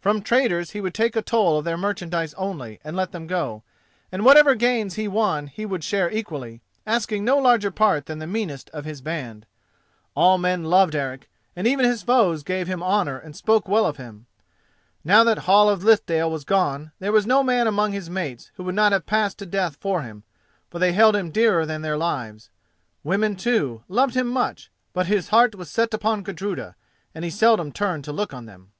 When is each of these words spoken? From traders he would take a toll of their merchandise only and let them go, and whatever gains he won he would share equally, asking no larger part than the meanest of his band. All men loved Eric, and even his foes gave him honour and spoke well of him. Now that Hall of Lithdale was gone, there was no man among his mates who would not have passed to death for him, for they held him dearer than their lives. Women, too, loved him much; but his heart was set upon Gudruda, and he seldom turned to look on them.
From 0.00 0.22
traders 0.22 0.72
he 0.72 0.80
would 0.80 0.92
take 0.92 1.14
a 1.14 1.22
toll 1.22 1.56
of 1.56 1.64
their 1.64 1.76
merchandise 1.76 2.34
only 2.34 2.80
and 2.82 2.96
let 2.96 3.12
them 3.12 3.28
go, 3.28 3.62
and 4.10 4.24
whatever 4.24 4.56
gains 4.56 4.94
he 4.96 5.06
won 5.06 5.46
he 5.46 5.64
would 5.64 5.84
share 5.84 6.10
equally, 6.10 6.62
asking 6.84 7.24
no 7.24 7.38
larger 7.38 7.70
part 7.70 8.06
than 8.06 8.18
the 8.18 8.26
meanest 8.26 8.70
of 8.70 8.84
his 8.84 9.00
band. 9.00 9.46
All 10.16 10.36
men 10.36 10.64
loved 10.64 10.96
Eric, 10.96 11.30
and 11.54 11.64
even 11.64 11.84
his 11.84 12.02
foes 12.02 12.42
gave 12.42 12.66
him 12.66 12.82
honour 12.82 13.18
and 13.18 13.36
spoke 13.36 13.68
well 13.68 13.86
of 13.86 13.98
him. 13.98 14.26
Now 15.04 15.22
that 15.22 15.38
Hall 15.46 15.70
of 15.70 15.84
Lithdale 15.84 16.28
was 16.28 16.42
gone, 16.42 16.90
there 16.98 17.12
was 17.12 17.24
no 17.24 17.44
man 17.44 17.68
among 17.68 17.92
his 17.92 18.10
mates 18.10 18.50
who 18.56 18.64
would 18.64 18.74
not 18.74 18.90
have 18.90 19.06
passed 19.06 19.38
to 19.38 19.46
death 19.46 19.76
for 19.76 20.02
him, 20.02 20.24
for 20.68 20.80
they 20.80 20.92
held 20.92 21.14
him 21.14 21.30
dearer 21.30 21.64
than 21.64 21.82
their 21.82 21.96
lives. 21.96 22.50
Women, 23.04 23.36
too, 23.36 23.84
loved 23.86 24.16
him 24.16 24.26
much; 24.26 24.72
but 24.92 25.06
his 25.06 25.28
heart 25.28 25.54
was 25.54 25.70
set 25.70 25.94
upon 25.94 26.24
Gudruda, 26.24 26.74
and 27.14 27.24
he 27.24 27.30
seldom 27.30 27.70
turned 27.70 28.02
to 28.06 28.12
look 28.12 28.34
on 28.34 28.46
them. 28.46 28.72